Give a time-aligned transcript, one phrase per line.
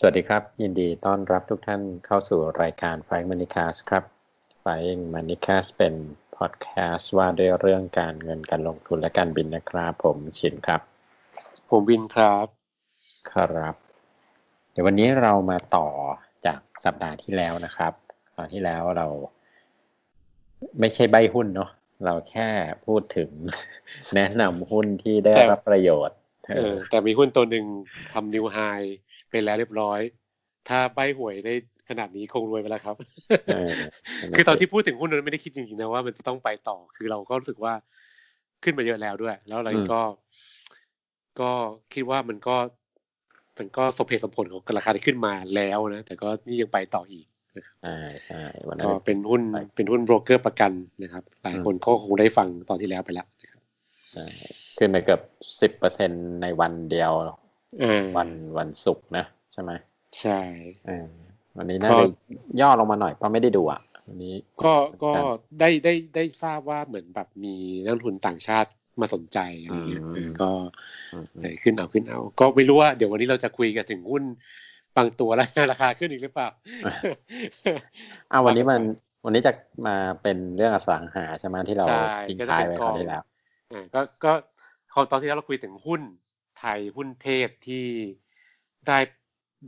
[0.00, 4.04] สวัสดีครับ ยินดีต้อนรับทุกท่านเข้าสู่รายการ f i ์ Money Cast ครับ
[4.62, 5.94] f i ์ Money Cast เป็น
[6.36, 10.80] พอดแคสต์ว่าด้วยเรื่องการเงินการลงทุนและการบินนะครับผมชินครับ
[11.70, 12.46] ผมวินครับ
[13.32, 13.74] ครับ
[14.70, 15.88] เดี๋ยววันนี้เรามาต่อ
[16.46, 17.92] จากสัปดาห์ที่แล้วนะครับ
[18.36, 19.06] ตอนที่แล้วเรา
[20.80, 21.70] ไม่ใช่ใบหุ้นเนาะ
[22.04, 22.48] เราแค่
[22.86, 23.30] พูดถึง
[24.14, 26.18] แนะนำหุ้นที่ได้รับประโยชน์
[26.56, 27.64] เออแต่มีหุ้นตัวหนึ่ง
[28.12, 28.58] ทำนิวไฮ
[29.30, 30.00] เป็นแล้วเรียบร้อย
[30.68, 31.54] ถ้าใบหวยได้
[31.88, 32.96] ขนาดนี้คงรวยไปแล้วครับ
[34.36, 37.74] คือตอนที่พูดถึงหุ้นนั้นไม่ได้คิดจริงๆนะว่ามันจะต้องไปต่อ คือเราก็รู้สึกว่า
[38.64, 40.00] ขึ้นมาเยอะแล้วด้วย แล้วเราก็
[41.40, 41.50] ก็
[41.94, 42.56] คิดว่ามันก็
[43.58, 47.26] มันก็สมเหตุสมผลของราคาที่ขึ้นมาแล้วนะ แต่ก็นี่ยังไปต่ออีก
[47.82, 48.42] ใช่ใช่
[48.84, 49.42] ก็เป็นหุ้น
[49.76, 50.72] เป็นหุ้นโบรกเกอร์ประกัน
[51.02, 53.26] นะครับ หลายคนก็คงได้ฟังตอนที่แล้วไปแล้ว
[54.12, 54.24] ใช่
[54.78, 55.20] ขึ้นไปเกือบ
[55.60, 56.10] สิบเปอร์เซ็น
[56.42, 57.12] ในวันเดียว
[58.16, 59.72] วันวันศุกร์นะ ใช่ไหม
[60.20, 60.40] ใช่
[61.56, 62.04] วันนี้น่าจะ
[62.60, 64.34] ย่อลงมาหน่อยเพราะไม่ได้ดูอะวันนี้
[64.64, 65.12] ก็ก็
[65.60, 67.54] ได้ได้ได้ทราบว่าเหมือนแบบมี
[67.84, 68.70] นักทุนต่างชาติ
[69.00, 70.02] มาสนใจอะไรเงี้ย
[70.40, 70.50] ก็
[71.62, 74.22] ขึ้นเอาขึ้นเอา ก็ไม่รู้ว่าเดี๋ยววันนี้เราจะคุยกันถึงหุ้น
[74.96, 76.48] บางตัวแล้วราคาขึ้นอีกหรือเปล่า
[78.32, 78.80] อ้าววันนี้มัน
[79.24, 79.52] วันนี้จะ
[79.86, 81.86] มาเป็นเรื่องอสังหาใช่ไหมที่เรา
[82.28, 83.22] ทิ้งท้ายไว้คราวที่แล้ว
[83.94, 84.32] ก็ก็
[85.10, 86.02] ตอนที่เราคุยถึงหุ้น
[86.58, 87.84] ไทยหุ้นเทศที่
[88.86, 88.98] ได้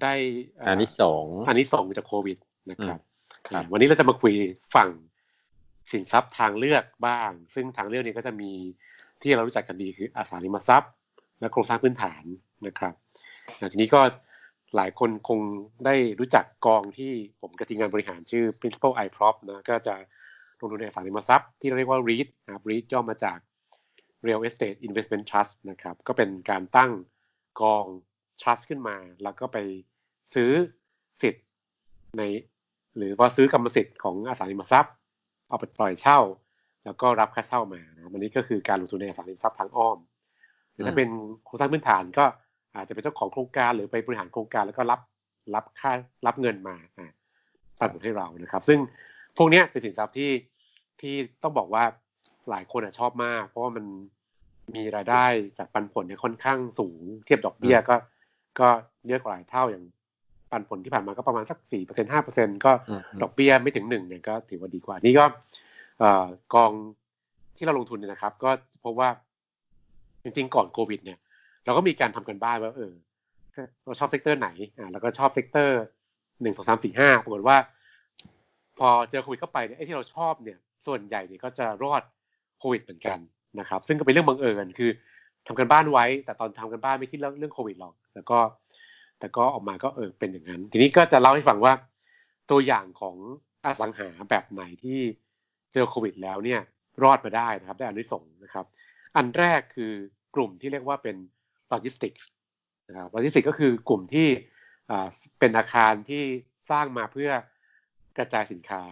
[0.02, 0.14] ได้
[0.60, 2.38] อันนี้สองอันนี้สองจากโควิด
[2.70, 3.00] นะครับ
[3.72, 4.34] วันนี้เราจะมาคุย
[4.74, 4.90] ฝั่ง
[5.92, 8.50] สินทรัพย์ทางเลือกบ้าง ซึ่งทางเลือกนี้ก็จะมี
[9.22, 10.92] ที่เรารู้จักกันดีคืออสังหาริมทรัพย์
[11.40, 12.24] และโครงสร้างพื้นฐาน
[12.66, 12.94] นะครับ
[13.72, 14.00] ทีนี้ก็
[14.77, 15.40] หลายคนคง
[15.86, 19.94] ได้รู้จักกองที่ผมกับทีมงานบริหารชื่อ principal i prop นะก็จะ
[20.58, 23.38] ลงทุนในอสังหาริมทรัพย์ที่เราเรียกว่า REIT นะครับ REIT ย่อมาจาก
[24.26, 26.90] Real Estate Investment Trust นะครับ ก็เป็นการตั้ง
[27.60, 27.86] กอง
[28.42, 29.58] trust ขึ้นมา แล้วก็ไป
[30.34, 30.50] ซื้อ
[31.22, 31.45] สิทธิ์
[32.18, 32.22] ใน
[32.96, 34.95] หรือว่าซื้อกรรมสิทธิ์ของอสังหาริมทรัพย์
[35.48, 36.18] เอาไปปล่อยเช่า
[36.84, 39.98] แล้วก็รับค่าเช่ามานะมันนี้ก็คือการลงทุนในอสังหาริมทรัพย์ทางอ้อม
[40.72, 41.11] หรือถ้าเป็น
[41.45, 42.24] โครงสร้างพื้นฐานก็
[42.74, 45.00] อาจจะเป็นเจ้าของโครงการหรือไปบริหารโครงการแล้วก็รับ
[45.55, 45.92] รับค่า
[46.27, 46.77] รับเงินมา
[47.78, 48.78] ปันผลให้เรานะครับ ซึ่ง
[49.36, 50.30] พวกนี้เป็นสินทรัพย์ที่
[51.00, 51.84] ที่ต้องบอกว่า
[52.51, 53.84] หลายคนชอบมาก เพราะว่ามัน
[54.74, 55.24] มีรายได้
[55.58, 57.96] จากปันผลเนี่ยค่อนข้างสูง เทียบดอกเบี้ยก็
[58.61, 58.68] ก็
[59.08, 59.84] เยอะกว่าหลายเท่าอย่าง
[60.51, 62.73] ปันผลที่ผ่านมาก็ประมาณสักสี่เปอร์เซ็นห้าเปอร์เซ็นก็
[63.23, 65.24] ดอกเบี้ยไม่ถึงหนึ่งเนี่ยก็ถือว่าดีกว่า นี่ก็
[66.55, 66.73] กอง
[67.56, 68.51] ที่เราลงทุนเนี่ยนะครับ ก็
[68.84, 69.08] พบว่า
[70.22, 71.18] จริงๆ ก่อนโควิด เนี่ย
[71.64, 72.92] เราก็มีการทำการบ้านว่า เออ
[73.84, 75.80] เราชอบ sector ไหนอ่าแล้วก็ชอบ sector
[76.42, 77.57] หนึ่งสองสามสี่ห้าปรากฏว่า
[78.78, 82.02] พอเจอโควิดเข้าไปเนี่ยไอ้ที่เราชอบเนี่ย ส่วนใหญ่เนี่ยก็จะรอด
[82.60, 83.18] โควิดเหมือนกัน
[83.60, 84.90] นะครับ ซึ่งก็เป็นเรื่องบังเอิญคือ
[85.46, 88.38] ทำการบ้านไว้ แต่ตอนทำการบ้านไม่คิดเรื่องเรื่องโควิดหรอกแต่ก็
[89.18, 91.72] แต่ก็ออกมาก็เออเป็นอย่างนั้น ทีนี้ก็จะเล่าให้ฟังว่า
[92.50, 93.16] ตัวอย่างของ
[93.64, 95.00] อสังหาแบบไหนที่
[95.72, 96.60] เจอโควิด แล้วเนี่ย
[97.02, 98.66] รอดมาได้นะครับ ได้อานิสงส์นะครับ
[99.16, 99.92] อันแรกคือ
[100.34, 101.16] กลุ่มที่เรียกว่าเป็น
[101.68, 102.27] โลจิสติกส์
[102.88, 104.28] นะครับโลจิสติกส์ก็คือกลุ่มที่
[105.38, 106.22] เป็นอาคารที่
[106.70, 107.30] สร้างมาเพื่อ
[108.18, 108.82] กระจายสินค้า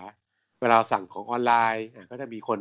[0.60, 2.60] เวลาสั่งของออนไลน์ก็จะมีคน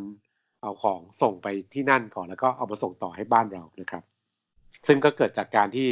[0.61, 4.03] เอาของส่งไปที่นั่นก่อนแล้วก็เอามาส่งต่อให้บ้านเรานะครับ
[4.87, 5.87] ซึ่งก็เกิดจากการที่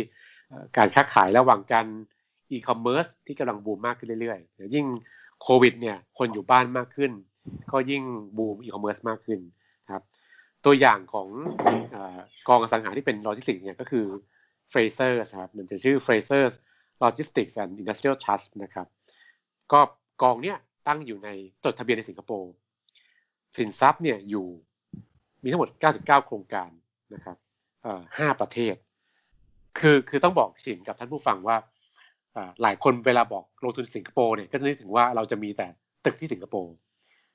[0.78, 1.86] การค้าขายระหว่างกัน
[2.52, 4.86] อีคอมเมิร์ซที่กำลังบูมมากขึ้นเรื่อยๆยิ่ง
[5.42, 7.12] โควิดเนี่ยคนอยู่บ้านมากขึ้น
[7.72, 8.04] ก็ยิ่ง
[8.38, 9.40] บูมอีคอมเมิร์ซมากขึ้น
[9.92, 10.04] ครับ
[10.66, 11.28] ตัวอย่างของ
[12.48, 14.06] กองอสังหาที่เป็นโลจิสติกส์เนี่ยก็คือ
[14.70, 16.56] เฟรเซอร์ครับมันจะชื่อเฟรเซอร์
[17.04, 18.88] Logistics and Industrial Trust นะครับ
[19.72, 19.80] ก็
[20.22, 21.30] กองเนี้ยตั้งอยู่ใน
[21.64, 22.52] จดทะเบียนในสิงคโปร์
[23.58, 24.48] สินทรัพย์เนี่ยอยู่
[25.42, 26.70] มีทั้งหมด 99 โครงการ
[27.14, 27.38] นะครับ
[28.18, 28.76] ห้าประเทศ
[29.80, 31.58] คือคือต้องบอกสินกับท่านผู้ฟังว่า
[32.62, 35.68] หลายคนเวลาบอกลงทุนสิงคโปร์เนี่ยก็จะนึกถึงว่าเราจะมีแต่
[36.06, 36.74] ตึกที่สิงคโปร์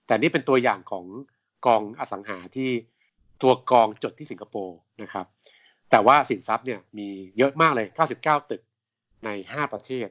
[0.07, 1.05] แต่นี่เป็นตัวอย่างของ
[1.67, 2.71] กองอสังหาที่
[3.43, 5.27] ตัวกองจดที่สิงคโปร์นะครับ
[5.91, 7.09] แต่ว่าสินทรัพย์เนี่ยมี
[7.39, 7.87] เยอะมากเลย
[8.19, 8.63] 99 ตึก
[9.25, 10.09] ใน 5 ประเทศ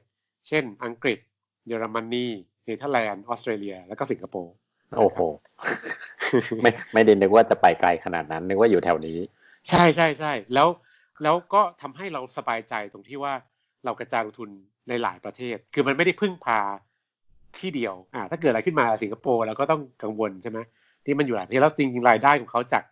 [0.48, 1.20] เช่น อังกฤษ
[1.68, 2.28] เยอรมนี
[2.66, 4.54] เนเธอร์แลนด์ ออสเตรเลีย แล้วก็สิงคโปร์
[4.98, 5.20] โอ้โห
[6.62, 9.18] ไม่ไม่ได้นึกว่าจะไปไกลขนาดนั้น นึกว่าอยู่แถวนี้
[9.70, 10.68] ใช่ใช่ใช่แล้ว
[11.24, 13.34] แล้วก็ทำให้เราสบายใจตรงที่ว่า
[13.86, 14.50] เรากระจายลงทุน
[14.90, 16.60] ในหลายประเทศ คือมันไม่ได้พึ่งพา
[17.60, 20.60] ที่เดียวอ่าถ้าเกิดอะไรขึ้นมาสิงคโปร์เราก็ต้องกังวลใช่ไหม
[21.06, 22.84] ที่มันอยู่หลายประเทศแล้วจริงรายได้ของเขาจาก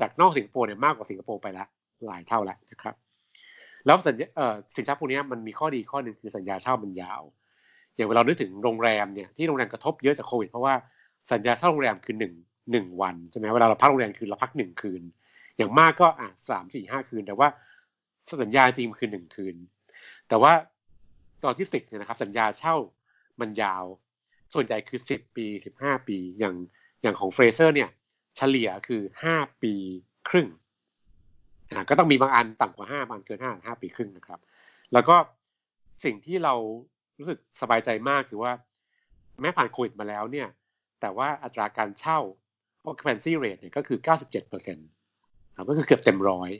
[0.00, 1.68] จากนอกสิงคโปร์เนี่ยมากกว่าสิงคโปร์ไปล้ว
[2.06, 2.94] หลายเท่าแล้วนะครับ
[3.86, 7.22] แล้วสัญญาเอ่อสินทรัพย์พวกนี้มันมีข้อดีข้อหนึ่งคือสัญญาเช่ามันยาว
[7.96, 10.74] อย่างเวลานึกถึงโรงแรมเนี่ยที่โรงแรมกระทบเยอะจากโควิดเพราะว่า
[11.32, 12.32] สัญญาเช่าโรงแรมคือหนึ่ง
[12.70, 15.02] หนึ่งวันใช่ไหมเวลาเราพักโรงแรมคือเราพักหนึ่งคืน
[15.56, 17.48] อย่างมากก็อะสามสี่ห้าคืน แต่ว่า
[18.42, 19.54] สัญญาจริงคือหนึ่งคืน
[20.28, 20.52] แต่ว่า
[21.40, 22.76] โลจิสติกส์เนี่ยนะครับ สัญญาเช่า
[23.40, 23.84] มันยาว
[24.54, 26.54] ส่วนใหญ่คือสิบปีสิบห้าปีอย่าง
[27.02, 27.90] อย่างของ Frasers เนี่ย
[28.36, 29.72] เฉลี่ยคือห้าปี
[30.28, 30.48] ครึ่ง
[31.68, 34.40] นะก็ต้องมีบางอันต่ำกว่าห้าบางเกินห้าห้าปีครึ่งนะครับ
[34.92, 35.16] แล้วก็
[36.04, 36.54] สิ่งที่เรา
[37.18, 38.52] รู้สึกสบายใจมากคือว่า
[39.40, 40.48] แม้ผ่านโควิดมาแล้วเนี่ย
[41.00, 42.18] แต่ว่าอัตราการเช่า
[42.88, 44.88] occupancy rate เนี่ยก็คือ 97เปอร์เซ็นต์
[45.56, 46.50] ครับก็คือเกือบเต็มร้อย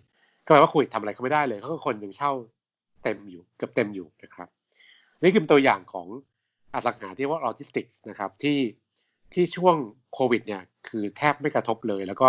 [0.45, 2.33] ก็แปลว่าโควิดทำอะไรเขาไม่ได้เลยเขาก็คนยังเช่า
[3.03, 4.49] เต็มอยู่เกือบเต็มอยู่นะครับ
[5.23, 6.07] นี่คือตัวอย่างของ
[6.75, 8.59] อสังหาที่ว่าโลจิสติกส์นะครับที่
[9.33, 9.77] ที่ช่วง
[10.15, 12.29] โควิดเนี่ยคือแทบไม่กระทบเลย แล้วก็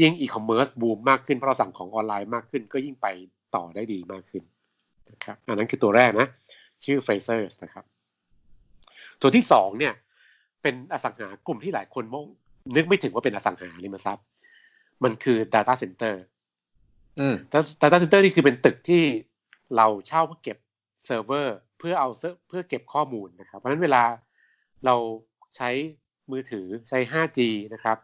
[0.00, 3.06] ยิ่งอีคอมเมิร์ซบูมมากขึ้นเพราะเราสั่งของออนไลน์มากขึ้น ก็ยิ่งไป
[3.54, 4.42] ต่อได้ดีมากขึ้น
[5.10, 6.28] นะครับอันนั้นคือตัวแรกนะ
[6.84, 7.84] ชื่อ f r a s e r นะครับ
[9.20, 9.94] ตัวที่สองเนี่ย
[10.62, 12.26] เป็นอสังหากลุ่มที่หลายคนมอง
[12.76, 14.26] นึกไม่ถึงว่าเป็นอสังหาริมทรัพย์
[15.04, 16.14] มันคือ Data Center
[17.20, 17.34] อืม
[17.82, 19.02] Data Center นี่คือเป็นตึกที่
[19.76, 20.58] เราเช่าเพื่อเก็บ
[21.06, 22.08] เซิร์ฟเวอร์เพื่อเอา
[22.48, 24.02] เพื่อเก็บข้อมูลนะครับ เพราะฉะนั้นเวลา
[24.86, 24.94] เรา
[25.56, 25.70] ใช้
[26.30, 27.40] มือถือใช้ 5G
[27.74, 27.98] นะครับ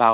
[0.00, 0.10] เรา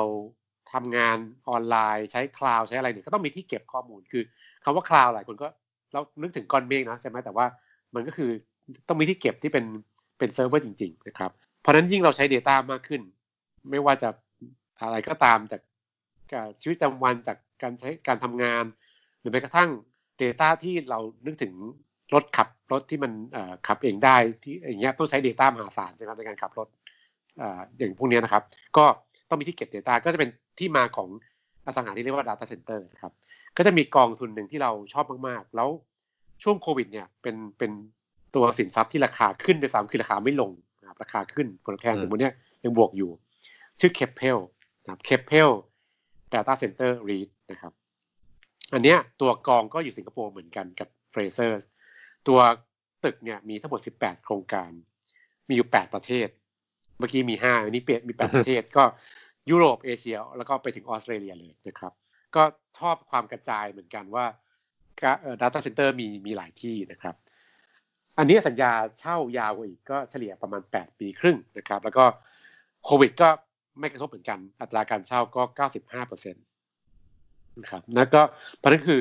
[0.73, 1.19] ทำงาน
[1.49, 4.23] ออนไลน์ใช้คลาวด์ใช้อะไรเนี่ยก็ต้องมีที่เก็บข้อมูลคือ
[4.65, 5.49] คำว่าคลาวด์หลายคนก็
[5.93, 7.47] เรานึกถึงก้อนเมฆนะใช่ไหมแต่ว่า
[7.95, 8.31] มันก็คือ
[8.89, 9.65] ต้องมีที่เก็บที่เป็น
[10.19, 11.31] เป็นเซิร์ฟเวอร์จริง ๆ นะครับ
[11.61, 13.03] เพราะฉะนั้นยิ่งเราใช้ Data มากขึ้น
[13.71, 14.09] ไม่ว่าจะ
[14.81, 15.61] อะไรก็ตามจาก
[16.63, 18.65] ชีวิตประจำวันจากการใช้การทำงาน
[19.21, 19.71] หรือแม้กระทั่ง
[20.23, 21.53] Data ที่เรานึกถึง
[22.15, 23.13] รถขับรถที่มัน
[23.67, 26.69] ขับเองได้ที่อย่างเงี้ยต้องใช้ Data มหาศาลใช่ไหมในการขับรถ
[27.79, 28.43] อย่างพวกนี้นะครับ
[28.77, 28.85] ก็
[29.29, 31.09] ต้องมีที่เก็บ Data ก็จะเป็นที่มาของ
[31.67, 33.13] อสังหาที่เรียกว่า Data Center นะครับ
[33.57, 35.69] ก็จะมีกองทุนหนึ่งที่เราชอบมากๆ แล้ว
[36.43, 37.71] ช่วงโควิดเนี่ยเป็นเป็น
[38.35, 40.51] ตัวสินทรัพย์ที่ราคาขึ้นด้วยซ้ำคือราคาไม่ลง
[40.81, 42.31] นะครับราคาขึ้นผลตอบแทนถึงวันนี้
[42.65, 43.11] ยังบวกอยู่
[43.85, 44.39] ชื่อ Keppel
[44.83, 45.51] นะครับ Keppel
[46.33, 47.73] Data Center REIT นะครับ
[48.73, 51.63] อันเนี้ยตัวกองก็อยู่สิงคโปร์เหมือนกันกับ Frasers
[52.29, 52.41] ตัว
[53.05, 54.71] ตึกเนี่ยมีทั้งหมด 18 โครงการ
[55.49, 56.29] มีอยู่ 8 ประเทศ
[56.99, 58.85] เมื่อกี้มี 5 อันนี้เปลี่ยนมี 8 ประเทศก็
[59.51, 61.93] ยุโรปเอเชีย แล้วก็ไปถึงออสเตรเลียเลยนะครับ
[62.37, 62.43] ก็
[62.79, 64.27] ชอบความกระจายเหมือนกันว่า
[65.41, 67.15] Data Center มีมีหลายที่นะครับ
[68.19, 72.05] อันนี้สัญญาเช่ายาวกว่าอีกก็เฉลี่ยประมาณ 8 ปีครึ่งนะครับ แล้วก็
[72.87, 73.29] โควิดก็
[73.79, 75.43] ไม่กระทบเหมือนกัน อัตราการเช่าก็
[75.73, 76.45] 95เปอร์เซ็นต์
[77.61, 78.21] นะครับแล้วก็
[78.59, 78.99] เพราะนั้นคือ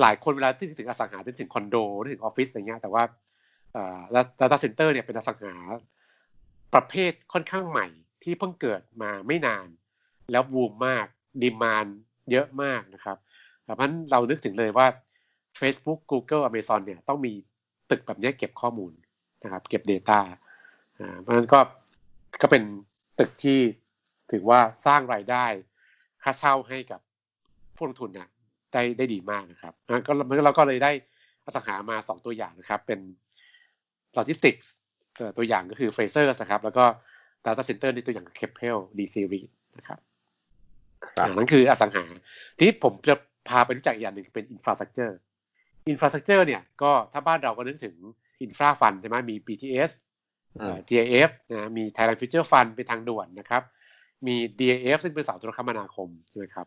[0.00, 3.02] หลายคนเวลาที่ถึงอสังหาที่ถึงคอนโดที่ถึงออฟฟิศอย่างเงี้ยแต่ว่า
[4.12, 5.54] แล้ว data center เนี่ยเป็นอสังหา
[6.74, 7.86] ประเภทค่อนข้างใหม่
[8.22, 9.68] ที่เพิ่งเกิดมาไม่นาน
[10.30, 11.06] แล้วบูมมาก
[11.42, 11.86] ดีมาน
[12.30, 13.16] เยอะมากนะครับ
[13.62, 14.86] เพราะฉะนั้นเรานึกถึงเลยว่า
[15.60, 17.32] Facebook Google Amazon เนี่ยต้องมี
[17.90, 18.92] ตึกแบบนี้เก็บข้อมูล
[19.44, 20.18] นะครับ เก็บ Data
[21.20, 21.58] เพราะฉะนั้นก็
[22.42, 22.62] ก็เป็น
[23.18, 23.58] ตึกที่
[24.32, 25.44] ถือว่าสร้างรายได้
[26.22, 27.00] ค่าเช่าให้กับ
[27.76, 28.28] ผู้ลงทุนเนี่ย
[28.72, 29.72] ได้ได้ดีมากนะครับ
[30.06, 30.12] ก็
[30.44, 30.92] เราก็เลยได้
[31.44, 33.00] อสังหามาสองตัวอย่างนะครับ เป็น
[34.14, 34.70] โลจิสติกส์
[35.36, 36.84] ตัวอย่างก็คือ Frasers นะครับ แล้วก็
[37.44, 39.40] Data Center ในตัวอย่าง Keppel DC REIT
[39.78, 39.98] นะครับ
[41.36, 42.04] นั่นคืออสังหา
[42.58, 43.14] ที่ผมจะ
[43.48, 45.18] พาไปรู้จักอีกอย่างหนึ่งเป็น infrastructure
[45.88, 47.96] infrastructure เนี่ยก็ถ้าบ้านเราก็นึกถึง
[48.42, 49.90] infra fund ใช่ไหมมี BTS
[50.88, 53.62] GIF นะมี Thailand Future Fund เป็นทางด่วนนะครับ
[54.26, 56.66] มี DAF ซึ่งเป็นเสาโทรคมนาคมใช่ไหมครับ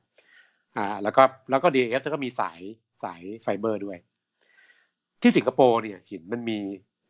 [0.76, 2.60] อ่าแล้วก็แล้วก็ DAF แล้วก็มีสาย
[3.04, 3.98] สายไฟเบอร์ด้วย
[5.22, 6.60] ที่สิงคโปร์เนี่ยชินมันมี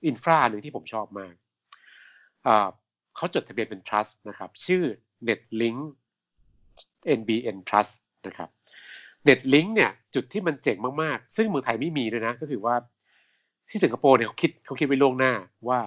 [0.06, 1.34] อินฟราหนึ่งที่ผมชอบมาก
[2.48, 2.68] อ่า
[3.16, 4.84] เขาจดทะเบียนเป็น trust นะครับ ชื่อ
[5.28, 5.80] Netlink
[7.20, 7.94] NBN Trust
[8.28, 8.50] นะครับ
[9.28, 12.76] Netlink เนี่ยจุดที่มันเจ๋งมากๆ ซึ่งเมืองไทยไม่มีเลยนะ ก็คือว่า
[13.70, 15.34] ที่สิงคโปร์เนี่ยเขาคิดเขาคิดไว้ล่วงหน้า
[15.68, 15.80] ว่า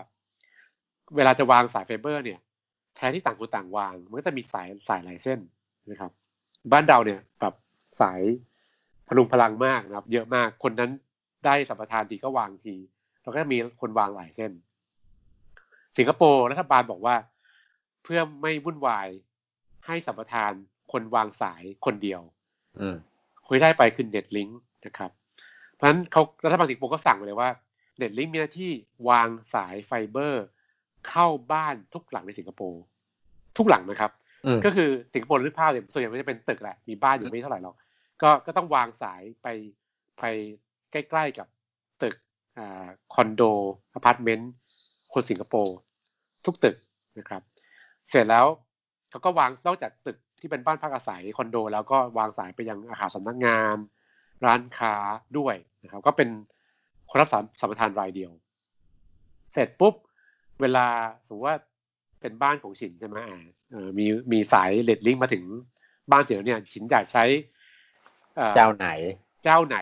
[1.16, 2.38] เวลาจะวางสายไฟเบอร์เนี่ย
[2.96, 5.38] แทนที่ต่างคนต่างวาง มันก็จะมีสายสายหลายเส้น
[5.90, 6.10] นะครับ
[6.72, 7.54] บ้านเราเนี่ยแบบ
[8.00, 8.20] สาย
[9.08, 10.90] พลุงพลังมากนะครับ เยอะมากคนนั้น
[11.44, 12.74] ได้สัมปทานทีก็วางที
[13.22, 14.52] เราก็มีคนวางหลายเส้น
[15.96, 17.16] สิงคโปร์รัฐบาลบอกว่า
[18.02, 19.08] เพื่อไม่วุ่นวาย
[19.86, 20.52] ให้สัมปทาน
[20.92, 22.20] คนวางสายคนเดียว
[23.48, 25.10] คุยได้ไปคือ NetLink นะครับ
[25.74, 27.48] เพราะฉะนั้นเขารัฐบาลสิงคโปร์ก็สั่งเลยว่า
[27.98, 28.72] NetLink มีหน้าที่
[29.08, 30.44] วางสายไฟเบอร์
[31.08, 32.82] เข้าบ้านทุกหลังในสิงคโปร์
[33.56, 34.12] ทุกหลังนะครับ
[34.64, 37.74] ก็คือสิงคโปร์นึกภาพเลยส่วนใหญ่มันจะเป็นตึกแหละมีบ้านอยู่ไม่เท่าไหร่หรอก
[38.22, 39.48] ก็ก็ต้องวางสายไป
[40.18, 40.22] ไป
[40.92, 41.46] ใกล้ๆกับ
[42.02, 42.14] ตึก
[42.58, 43.42] อ่าคอนโด
[43.94, 44.52] อพาร์ตเมนต์
[45.14, 45.76] คนสิงคโปร์
[46.44, 46.76] ทุกตึก
[47.18, 47.42] นะครับ
[48.10, 48.46] เสร็จแล้ว
[49.10, 53.76] เขาก็วางนอกจากตึกที่เป็นบ้านพักอาศัยคอนโด แล้วก็วางสายไปยังอาคารสำนักงาน
[54.46, 54.94] ร้านค้า
[55.38, 56.28] ด้วยนะครับ ก็เป็น
[57.10, 57.28] คนรับ
[57.60, 58.32] สัมปทานรายเดียว
[59.52, 59.94] เสร็จปุ๊บ
[60.60, 60.86] เวลา
[61.26, 61.58] สมมติว่า
[62.20, 65.44] เป็นบ้านของฉินใช่ไหมอ่ามีมีสายเลดลิงก์มาถึง
[66.10, 67.24] บ้านเจียวเนี่ยฉินอยากใช้
[68.54, 68.88] เจ้าไหน
[69.44, 69.78] เจ้าไหน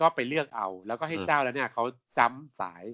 [0.00, 1.84] ก็ไปเลือกเอา แล้วก็ให้เจ้าแล้วเนี่ยเขา
[2.18, 2.84] จำสาย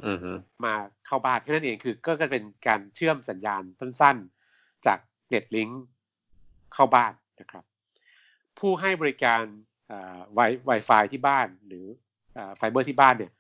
[0.64, 0.74] มา
[1.06, 5.82] เข้าบ้านแค่นั้นเองคือ ก็จะเป็นการเชื่อมสัญญาณสั้นๆ จาก NetLink
[6.74, 7.64] เข้าบ้านนะครับ
[8.58, 9.42] ผู้ให้บริการ
[10.34, 11.86] ไวไวไฟที่บ้านหรือ
[12.56, 13.32] ไฟเบอร์ที่บ้านเนี่ย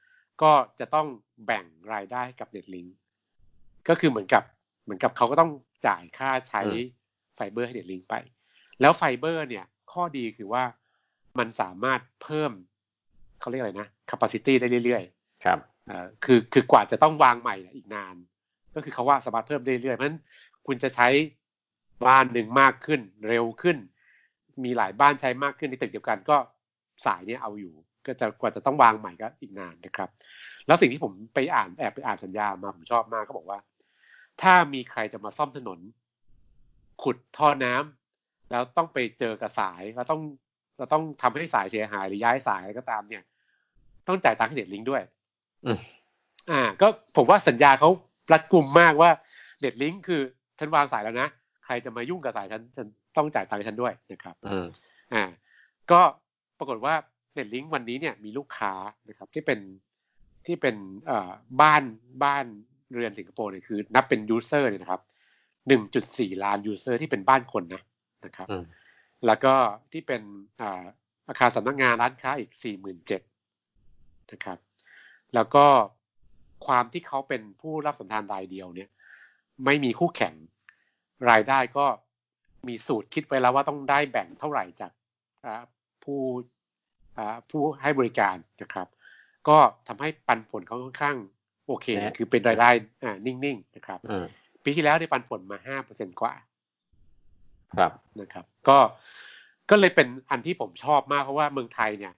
[0.42, 1.06] ก็จะต้อง
[1.46, 2.94] แบ่งรายได้กับ NetLink
[3.88, 4.42] ก็คือเหมือนกับ
[4.84, 5.50] เหมือนกับเขาก็ต้อง
[5.86, 6.62] จ่ายค่าใช้
[7.34, 8.14] ไฟเบอร์ให้ NetLink ไป
[8.80, 10.64] แล้วไฟเบอร์เนี่ย ข้อดีคือว่า
[11.38, 12.52] มันสามารถเพิ่ม
[13.40, 15.58] เขาเรียกอะไรนะ capacity ได้เรื่อยๆ ครับ
[15.90, 18.14] อ่าคือคือกว่าจะต้องวางใหม่อีกนาน
[18.74, 20.20] ก็คือเขาว่าสามารถเพิ่มได้เรื่อยๆเพราะฉะนั้น
[20.66, 21.08] คุณจะใช้
[22.06, 23.76] บ้านหนึ่งมากขึ้นเร็วขึ้น
[24.64, 26.36] มีหลายบ้านใช้มากขึ้นในตึกเดียวกันก็
[27.06, 27.74] สายนี้เอาอยู่
[28.06, 30.10] ก็จะกว่าจะต้องวางใหม่ก็อีกนานนะครับ
[30.66, 33.58] แล้วสิ่งที่ผมไปอ่านแอบไปอ่านสัญญามาผมชอบมากเขาบอกว่า
[34.42, 35.78] ถ้ามีใครจะมาซ่อมถนน
[37.02, 40.20] ขุดท่อน้ำแล้วต้องไปเจอกับสายแล้วต้อง
[40.78, 43.22] เราต้องทำให้สายเสียหายหรือย้ายสายอะไรก็ตามเนี่ย
[44.08, 45.02] ต้องจ่ายตังค์ให้ NetLink ด้วย
[46.50, 46.86] อ่า ก็
[47.16, 47.90] ผมว่าสัญญาเขา
[48.32, 49.10] รัดกุมมากว่า
[49.60, 50.20] NetLink คือ
[50.58, 51.28] ฉันวางสายแล้วนะ
[51.64, 52.86] ใครจะมายุ่งกับสายฉันฉัน
[53.16, 54.34] ต้องจ่ายตังค์ฉันด้วยนะครับ
[55.14, 55.22] อ่า
[55.90, 56.00] ก็
[56.58, 56.94] ปรากฏว่า
[57.34, 58.72] NetLink วันนี้เนี่ยมีลูกค้า
[59.08, 59.60] นะครับ ที่เป็น
[60.46, 61.82] ที่เป็นเอ่อบ้าน
[62.24, 62.46] บ้าน
[62.94, 65.02] เรือนสิงคโปร์เนี่ยคือ นับเป็น user เนี่ยนะครับ
[65.68, 67.82] หนึ่งจุดสี่ล้าน user ที่เป็นบ้านคนนะ
[68.24, 68.48] นะครับ
[69.26, 69.54] แล้วก็
[69.92, 70.22] ที่เป็น
[71.28, 73.22] อาคารสำนักงานร้านค้าอีกสี่หมื่นเจ็ด
[74.32, 74.58] นะครับ
[75.34, 75.66] แล้วก็
[76.66, 78.88] ความที่เขาเป็นผู้รับสัมทานรายเดียวเนี่ย
[79.64, 80.34] ไม่มีคู่แข่ง
[81.30, 81.86] รายได้ก็
[82.68, 84.92] มีสูตรคิดไว้แล้วว่าต้องได้แบ่งเท่าไหร่จาก
[86.04, 86.20] ผู้
[87.50, 88.88] ผู้ให้บริการนะครับ
[89.48, 89.58] ก็
[89.88, 91.16] ทำให้ปันผลเขาค่อนข้าง
[91.72, 92.70] โอเค คือเป็นรายได้
[93.26, 93.98] นิ่งๆนะครับ
[94.64, 96.34] ปีที่แล้วได้ปันผลมาห้าเปอร์เซ็นกว่า
[97.78, 98.78] ครับนะครับ ก็
[99.70, 102.12] ก็เลยเป็นอันที่ผมชอบมากเพราะว่าเมืองไทยเนี่ย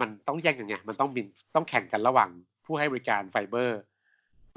[0.00, 2.30] มันต้องแย่งกันไงมันต้องบินต้องแข่งกันระหว่าง
[2.64, 3.80] ผู้ให้บริการไฟเบอร์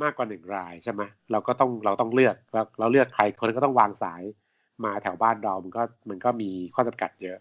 [0.04, 1.02] มากกว่าหนึ่งรายใช่ไหม
[1.32, 4.24] เราก็ต้องเราต้องเลือกเราเราเลือกใครคนก็ต้องวางสาย
[4.84, 7.38] มาแถวบ้านเรา มันก็มันก็มีข้อจำกัดเยอะ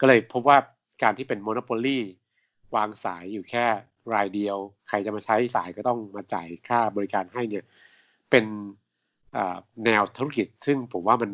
[0.00, 0.58] ก็เลยพบว่า
[1.02, 1.98] การที่เป็นโมโนโพลี
[2.76, 3.66] วางสายอยู่แค่
[4.14, 4.56] รายเดียว
[4.88, 7.64] ใครจะมาใช้สายก็ต้องมาจ่ายค่าบริการให้เนี่ย
[8.30, 8.44] เป็น
[9.84, 11.30] แนวธุรกิจ ซึ่งผมว่ามัน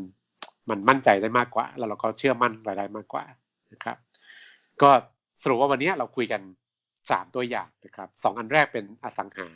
[0.70, 3.24] มันมั่นใจได้มากกว่า แล้วเราก็เชื่อมั่นรายได้มากกว่า
[3.72, 3.96] นะครับ
[4.82, 4.90] ก็
[5.42, 6.42] สรุปว่าวันนี้เราคุยกัน
[7.10, 9.48] สามตัวอย่างนะครับสองอันแรกเป็นอสังหา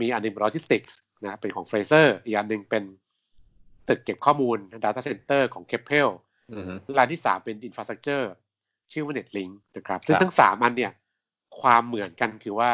[0.00, 2.84] มีอันนึงโลจิสติกส์นะเป็นของ Frasers อีกอันหนึ่งเป็น
[3.88, 6.08] ตึกเก็บข้อมูล Data Center ของ Keppel
[6.98, 8.24] รายที่สามเป็น Infrastructure
[8.92, 10.92] ชื่อว่า Netlink นะครับ ซึ่งทั้งสามอันเนี่ย
[11.60, 12.70] ความเหมือนกันคือว่า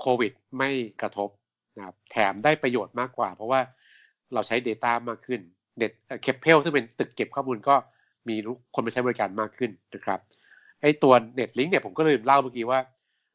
[0.00, 1.30] โควิดไม่กระทบ
[1.76, 3.60] นะครับแถมได้ประโยชน์มากกว่า เพราะว่า
[4.34, 5.40] เราใช้ Data มากขึ้น
[5.76, 5.92] เน็ต
[6.22, 7.74] Keppel ซึ่งเป็นตึกเก็บข้อมูลก็
[8.28, 8.36] มี
[8.74, 10.20] คนไปใช้บริการมากขึ้นนะครับ
[10.80, 12.80] ไอตัว Netlink เนี่ยผมก็ลืมเล่าเมื่อกี้ว่า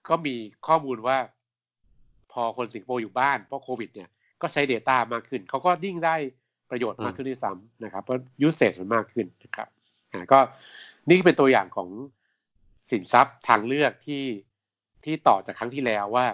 [0.10, 0.36] ก็มี
[0.68, 1.18] ข้อมูลว่า
[2.32, 4.10] พอคนสิงคโปร์อยู่บ้านเพราะโควิดเนี่ย
[4.42, 6.16] ก็ใช้ Data มากขึ้น เขาก็ยิ่งได้
[6.70, 9.68] ประโยชน์มากขึ้นด้วยซ้ำนะครับเพราะ usage มันมากขึ้นนะครับ
[10.12, 10.40] อ่าก็
[11.10, 11.90] นี่เป็นตัวอย่างของ
[12.92, 14.24] สินทรัพย์ทางเลือกที่
[15.06, 16.26] ที่ต่อจากครั้งที่แล้วว่า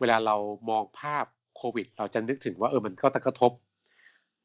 [0.00, 0.36] เวลาเรา
[0.70, 1.24] มองภาพ
[1.56, 3.52] โควิด เราจะนึกถึงว่าเออมันก็กระทบ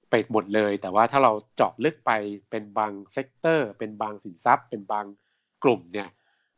[0.09, 2.11] ไปหมดเลย แต่ว่าถ้าเราเจาะลึกไป
[2.49, 5.05] เป็นบาง sector เป็นบางสินทรัพย์ เป็นบาง
[5.63, 6.09] กลุ่มเนี่ย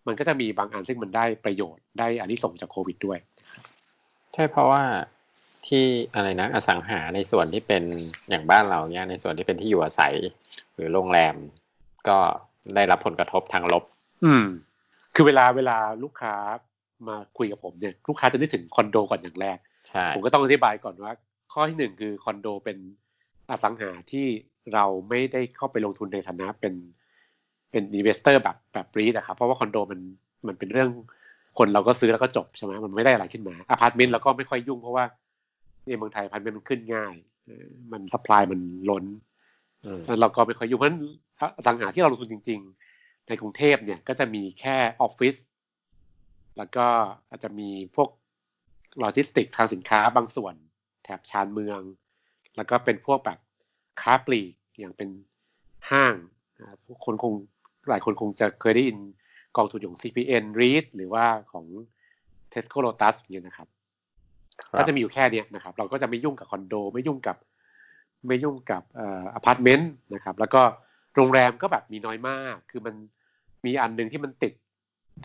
[0.08, 3.20] มันก็จะมีบางอันซึ่งมันได้ประโยชน์ได้อานิสงส์จากโควิดด้วย
[4.34, 4.84] ใช่เพราะว่า
[5.68, 7.84] ที่อะไรนะอสังหาในส่วนที่เป็น
[8.30, 10.14] อย่างบ้านเราเนี่ยในส่วนที่เป็นที่อยู่อาศัย
[10.74, 11.36] หรือโรงแรม
[12.08, 12.18] ก็
[12.76, 13.84] ได้รับผลกระทบทางลบ
[14.26, 14.46] อืม
[15.16, 16.36] คือเวลาเวลาลูกค้า
[17.10, 19.58] มาคุยกับผมเนี่ยลูกค้าจะนึกถึงคอนโดก่อนอย่างแรก
[20.16, 21.12] ผมก็ต้องอธิบายก่อนว่า
[21.54, 22.78] ข้อที่หนึ่งคือคอนโดเป็น
[23.50, 24.26] อสังหาที่
[24.74, 26.74] เราไม่ได้เข้าไปลงทุนในฐานะเป็น
[27.72, 30.00] เป็น investor แบบแบบ REIT นะครับเพราะว่าคอนโดมัน
[30.48, 30.90] มันเป็นเรื่อง
[31.58, 35.06] คนเราก็ซื้อแล้วก็จบใช่ไหมมันไม่ได้อะไรขึ้นมาอพาร์ตเมนต์เราก็ไม่ค่อยยุ่งเพราะว่า
[35.88, 37.16] ในเมืองไทยอพาร์ตเมนต์มันขึ้นง่าย
[37.92, 39.06] มัน supply มันล้น
[40.22, 41.02] เราก็ไม่ค่อยยุ่งเพราะฉะนั้น
[41.58, 42.60] อสังหาที่เราลงทุนจริง
[42.94, 45.36] ๆ ในกรุงเทพเนี่ยก็จะมีแค่ออฟฟิศ
[46.58, 46.86] แล้วก็
[47.30, 48.10] อาจจะมีพวก
[49.00, 50.56] โลจิสติกคลังสินค้าบางส่วน
[51.04, 51.82] แถบชานเมือง
[52.56, 53.40] แล้วก็เป็นพวกแบบ
[54.02, 55.10] ค้าปลีกอย่างเป็น
[55.92, 56.16] ห้าง
[57.06, 57.34] คนคง
[57.90, 58.98] หลายคนคงจะเคยได้ยิน
[59.58, 61.66] กองทุนของ CPN REIT หรือว่าของ
[62.54, 63.68] Tesco Lotus เนี่ยนะครับ
[64.78, 67.38] ก็จะมีอยู่แค่นี้นะครับ เราก็จะไม่ยุ่งกับคอนโด ไม่ยุ่งกับ
[68.28, 68.84] ไม่ยุ่งกับ
[69.36, 70.62] อพาร์ตเมนต์นะครับ แล้วก็
[71.16, 72.96] โรงแรมก็แบบมีน้อยมาก คือมัน
[73.66, 74.54] มีอันหนึ่งที่มันติด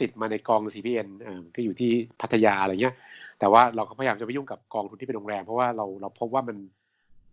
[0.00, 1.90] ติดมาในกอง CPN อ่าก็อยู่ที่
[2.21, 2.95] พัทยาอะไรเงี้ย
[3.38, 6.57] แต่ว่าเราก็พยายามจะไม่ยุ่งกับกองทุนที่เป็นโรงแรม เพราะว่าเราเราพบว่ามัน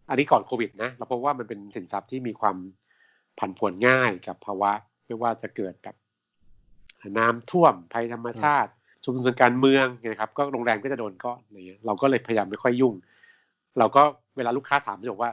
[0.10, 2.58] อันนี้ก่อนโควิดนะ เราพบว่ามันเป็นสินทรัพย์ที่มีความ
[3.40, 4.72] ผันผวนง่ายกับภาวะ
[5.06, 5.96] ไม่ว่าจะเกิดแบบ
[7.18, 8.72] น้ำท่วมภัยธรรมชาติ
[9.04, 12.94] ชุมชนการเมืองนะครับ ก็โรงแรมก็จะโดนก้อนอะไรเงี้ยเราก็เลยพยายามไม่ค่อยยุ่ง
[13.80, 14.04] เราก็
[14.38, 15.32] เวลาลูกค้าถามจะบอกว่า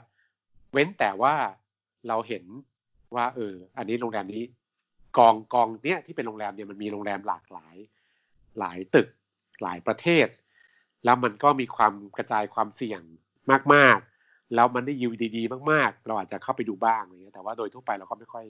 [0.73, 1.35] เว้นแต่ว่า
[2.09, 2.45] เราเห็น
[3.14, 4.43] ว่า เออ อันนี้โรงแรมนี้
[5.19, 7.76] กองกองเนี้ยที่เป็นโรงแรมเนี่ยมันมีโรงแรมหลากหลาย
[8.59, 9.09] หลายตึก
[9.62, 10.26] หลายประเทศ
[11.04, 13.00] แล้วมันก็มีความกระจายความเสี่ยง
[13.75, 18.47] มากๆ แล้วมันได้ยิวดีๆ มากๆ เราอาจจะเข้าไปดูบ้างอะไรเงี้ยแต่ว่าโดยทั่วไปเราก็ไม่ค่อย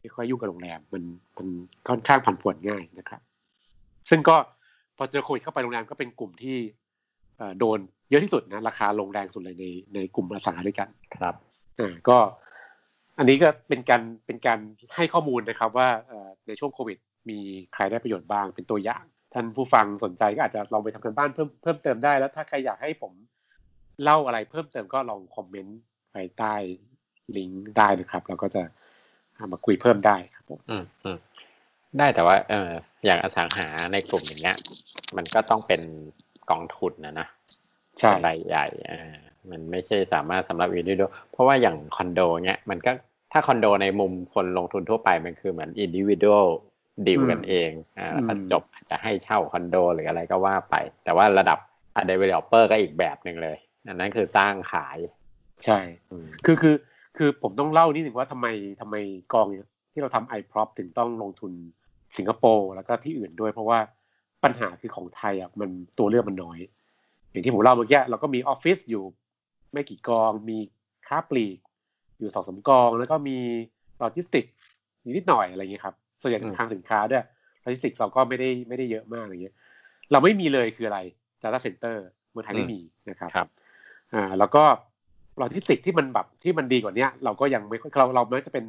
[0.00, 1.02] ไม่ค่อยยุ่งกับโรงแรมมัน
[1.36, 1.48] มัน
[1.88, 3.20] ค่อนข้างผันผวนง่ายนะครับ
[4.10, 4.36] ซึ่งก็
[4.96, 6.56] พอเจอโควิดเข้าไปโรงแรมก็เป็นกลุ่มที่
[7.58, 7.78] โดน
[8.10, 11.34] เยอะที่สุดนะราคาลงแรงสุดเลยในในกลุ่มอสังหาด้วยกันครับ
[11.80, 12.18] อ่าก็
[13.20, 14.58] อันนี้ก็เป็นการเป็นการ
[14.96, 15.88] ให้ข้อมูลนะครับว่า
[16.46, 16.98] ในช่วงโควิด
[17.30, 17.38] มี
[17.74, 23.12] ใครได้ประโยชน์บ้างเป็นตัวอย่าง ท่านผู้ฟังสนใจก็อาจจะลองไปทำการบ้านเพิ่มเพิ่มเติมได้แล้วถ้าใครอยากให้ผม
[24.02, 25.80] เล่าอะไรเพิ่มเติมก็ลองคอมเมนต์
[26.12, 26.54] ไปใต้
[27.36, 28.62] ลิงก์ได้นะครับเราก็จะ
[29.52, 31.18] มาคุยเพิ่มได้ครับผมอืมอืม
[31.98, 32.70] ได้แต่ว่าเออ
[33.04, 34.56] อย่างอสังหาในกลุ่มอย่างเงี้ย
[35.16, 35.80] มันก็ต้องเป็น
[36.50, 37.28] กองทุนนะนะ
[37.98, 38.98] ใช่รายใหญ่อ่า
[39.50, 42.92] มันไม่ใช่สามารถสำหรับ individual เพราะว่าอย่างคอนโดเนี้ยมันก็
[43.32, 46.44] ถ้าคอนโดในมุมคนลงทุนทั่วไปมันคือเหมือน individual
[47.06, 51.58] ดีลกันเองอ่าแล้วจบจะให้เช่าคอนโดหรืออะไรก็ว่าไป แต่ว่าระดับ
[51.96, 53.58] อะ developer ก็อีกแบบหนึ่งเลย
[53.88, 54.98] อันนั้นคือสร้างขาย
[55.64, 55.78] ใช่
[56.44, 56.76] คือคือ
[57.16, 58.46] คือผมต้องเล่านิดหนึ่งว่าทำไม
[58.80, 58.96] ทำไม
[59.32, 59.46] กอง
[59.92, 61.52] ที่เราทำ iProp ถึงต้องลงทุน
[62.16, 63.78] สิงคโปร์แล้วก็ที่อื่นด้วย เพราะว่า
[64.44, 66.58] ปัญหาคือของไทยอะมันตัวเลือกมันน้อย
[67.30, 69.04] อย่างที่ผมเล่าเมื่อกี้เราก็มีออฟฟิศอยู่
[69.72, 70.58] ไม่กี่กองมี
[71.08, 71.58] ค้าปลีก
[72.20, 73.38] อยู่สองสามกอง แล้วก็มี
[73.98, 74.44] โลจิสติก
[75.16, 77.24] นิดหน่อยอะไรเงี้ยครับส่วนใหญ่คลังสินค้าด้วย
[77.62, 79.54] โลจิสติกเราก็ไม่ได้ไม่ได้เยอะมากอะไรเงี้ย
[80.12, 81.00] เราไม่มีเลยคืออะไร
[81.42, 81.96] Data Center
[82.30, 83.48] เมืองไทยไม่มีนะครับครับ
[84.14, 84.64] อ่าแล้วก็
[85.38, 88.64] โลจิสติกที่มันแบบที่มันดีกว่านี้เราก็ยังไม่เราเราไม่จะเป็น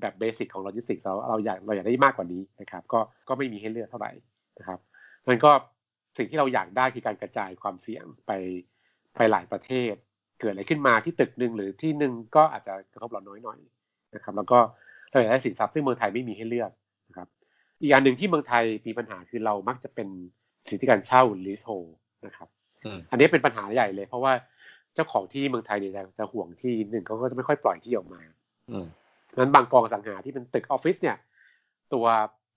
[0.00, 4.12] แบบ basic ของโลจิสติกเราเราอยากเราอยากได้มากกว่านี้นะครับ ก็ก็ไม่มีให้เลือกเท่าไหร่
[4.58, 4.80] นะครับ
[5.28, 5.50] มันก็
[6.16, 8.32] สิ่งที่เราอยากได้คือการกระจายความเสี่ยงไป
[9.16, 9.94] ไปหลายประเทศ
[10.40, 13.58] เกิดอะไรขึ้นมาที่ตึกหนึ่งหรือที่หนึ่งก็อาจจะกระทบเราน้อยหน่อย
[14.14, 14.58] นะครับ แล้วก็
[15.10, 16.70] เราอยากได้สินทรัพย์ซึ่งเมืองไทยไม่มีให้เลือก
[17.08, 17.28] นะครับ
[17.80, 20.08] อีกอย่างหนึ่งที่เมืองไทยมีปัญหาคือเรามักจะเป็น
[20.68, 21.68] สิทธิการเช่าหรือโท
[22.26, 22.48] นะครับ
[23.10, 24.32] อันนี้เป็นปัญหาใหญ่เลย เพราะว่า
[24.94, 28.20] เจ้าของที่เมืองไทยเนี่ยจะห่วงที่หนึ่งเขาก็จะไม่ค่อยปล่อยที่ออกมา
[28.70, 28.78] อื
[29.38, 31.16] นั้นบางกองสังหาที่เป็นตึกออฟฟิศเนี่ย
[31.92, 32.06] ตัว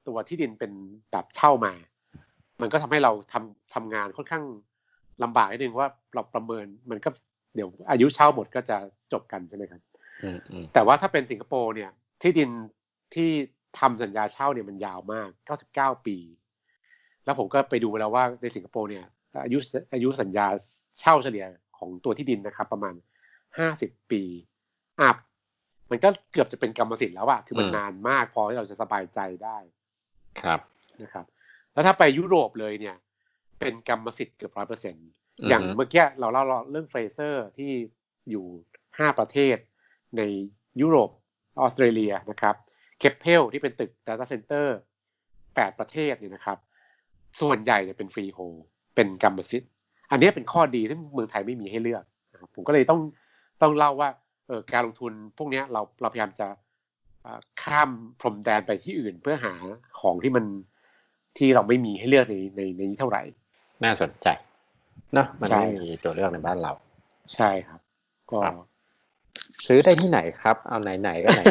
[0.07, 0.71] ตัวที่ดินเป็น
[1.11, 1.73] แบบเช่ามา
[2.61, 4.43] มันก็ทำให้เราทำทำงานค่อนข้าง
[5.23, 7.09] ลำบากนิดนึงว่าเราประเมินมันก็
[7.55, 8.77] เดี๋ยวอายุเช่าหมดก็จะ
[9.13, 9.81] จบกันใช่ไหมครับ
[10.73, 12.49] แต่ว่าถ้าเป็นสิงคโปร์เนี่ยที่ดิน
[13.15, 13.29] ที่
[13.79, 15.29] ทำสัญญาเช่าเนี่ยมันยาวมาก
[15.67, 16.17] 99 ปี
[17.25, 19.05] แล้วผมก็ไปดูแล้วว่าในสิงคโปร์เนี่ย
[19.43, 19.57] อายุ
[19.93, 20.47] อายุสัญญา
[20.99, 21.45] เช่าเฉลี่ย
[21.77, 22.93] ของตัวที่ดินนะครับ ประมาณ
[23.51, 24.21] 50 ปี
[25.01, 25.17] up
[25.89, 29.57] มันก็เกือบจะเป็นกรรมสิทธิ์แล้วอะคือมันนานมากพอที่เราจะสบายใจได้
[30.41, 30.59] ครับ
[31.03, 31.25] นะครับ
[31.73, 32.95] แล้วถ้าไปยุโรปเลยเนี่ย
[33.59, 34.95] เป็นกรรมสิทธิ์เกือบร้อยเปอร์เซ็นต์
[35.47, 37.71] อย่างเมื่อกี้เราเล่าเรื่อง Frasers ที่
[38.29, 38.45] อยู่
[38.97, 39.57] ห้าประเทศ
[40.17, 40.21] ใน
[40.81, 41.09] ยุโรป
[41.59, 42.55] ออสเตรเลียนะครับ
[42.99, 44.67] Keppel ที่เป็นตึก Data Center
[45.55, 46.57] แปดประเทศเนี่ยนะครับ
[47.41, 48.39] ส่วนใหญ่เนี่ยเป็น freehold
[48.95, 49.71] เป็นกรรมสิทธิ์
[50.11, 52.99] อันนี้เป็นข้อดีที่เมืองไทยไม่มีให้เลือกนะครับผมก็เลยต้อง
[53.61, 54.09] ต้องเล่าว่า
[54.47, 56.47] เออการลงทุนพวกนี้เราเราพยายามจะ
[57.63, 59.53] ข้ามพรมแดนไปที่อื่นเพื่อหา
[59.99, 60.45] ของที่มัน
[61.37, 63.21] ที่เราไม่มีให้เลือกในในในนี้เท่าไหร่
[63.83, 66.71] น่าสนใจเนาะมันไม่มีตัวเลือกในบ้านเรา
[67.35, 67.81] ใช่ครับ
[68.31, 68.39] ก็
[69.65, 71.43] ซื้อได้ที่ไหนครับ เอาไหนๆก็ไหน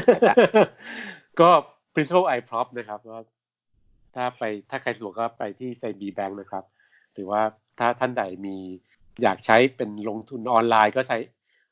[1.41, 1.51] ก็
[1.95, 3.17] principal i prop นะครับก็
[4.15, 6.65] ถ้าไปถ้าใครสะดวกก็ไปที่ไซบีแบงค์นะครับ
[7.15, 7.41] หรือว่า
[7.79, 8.57] ถ้าท่านใดมี
[9.23, 11.19] อยากใช้เป็นลงทุนออนไลน์ ก็ใช้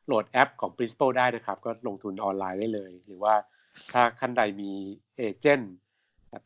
[0.06, 3.34] โหลดแอปของ Principal ได้นะครับ ก็ลงทุนออนไลน์ได้เลย หรือว่า
[3.92, 4.72] ถ้าขั้นใดมี
[5.16, 5.72] เอเจนต์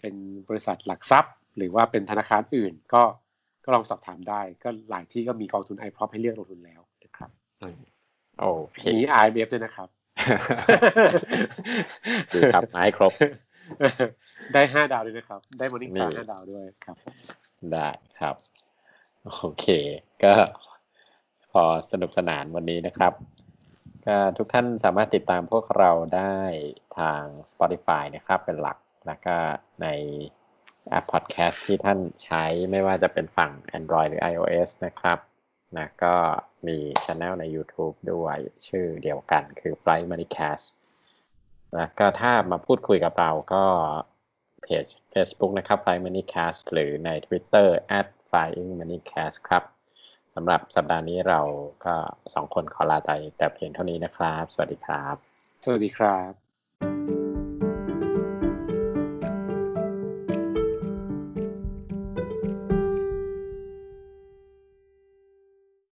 [0.01, 0.15] เป็น
[0.49, 3.30] บริษัทหลักทรัพย์ หรือว่าเป็นธนาคารอื่นก็ก็
[3.75, 7.31] ลองสอบถามได้ ก็หลายที่ก็มีกองทุน i p r o p ให้เลือกลงทุนแล้วนะครับ
[8.41, 8.51] โอ้
[8.95, 9.89] มี IMF ด้วยนะครับ
[12.35, 13.13] ดีครับไม้ครบ
[14.55, 16.97] ได้ห้าดาวด้วยนะครับ ได้มอร์นิ่งสตาร์ห้าดาวด้วยครับ
[17.73, 18.35] ได้ครับ
[19.27, 19.67] โอเค
[20.25, 20.35] ก็
[21.53, 23.13] พอสนุกสนานวันนี้นะครับ
[24.07, 26.37] ก็ทุกท่านสามารถติดตามพวกเราได้
[26.99, 29.37] ทาง Spotify นะครับ เป็นหลักแล้วก็
[29.83, 29.87] ใน
[30.91, 35.19] แอปพอดแคสต์ที่ท่านใช้ไม่ว่าจะเป็นฝั่ง Android หรือ iOS นะครับ
[35.77, 36.15] นะก็
[36.67, 40.69] มีช anel ใน YouTube ด้วยชื่อเดียวกันคือ Flight Moneycast
[41.77, 43.65] แล้วก็ถ้ามาพูดคุยกับเราก็
[44.63, 49.65] เพจ Facebook นะครับ Flying Moneycast หรือใน Twitter at Flying Moneycast ครับ
[50.35, 51.41] สำหรับสัปดาห์นี้เรา
[51.85, 51.95] ก็
[52.35, 55.17] สองคนขอลาใจแต่เพียงเท่านี้นะครับ สวัสดีครับ
[55.65, 56.40] สวัสดีครับ